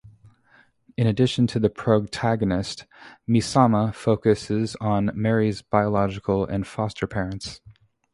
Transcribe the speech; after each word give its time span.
In 0.97 1.05
addition 1.05 1.45
to 1.45 1.59
the 1.59 1.69
protagonists, 1.69 2.87
"Missamma" 3.29 3.93
focuses 3.93 4.75
on 4.81 5.11
Mary's 5.13 5.61
biological 5.61 6.43
and 6.43 6.65
foster 6.65 7.05
parents. 7.05 7.61